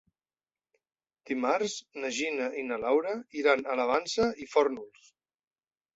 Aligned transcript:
Dimarts 1.31 1.75
na 2.01 2.11
Gina 2.19 2.47
i 2.63 2.65
na 2.71 2.81
Laura 2.87 3.13
iran 3.43 3.65
a 3.75 3.77
la 3.81 3.89
Vansa 3.95 4.29
i 4.47 4.53
Fórnols. 4.55 5.13